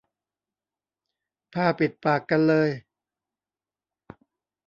[1.53, 2.69] ผ้าปิดปากกันเลย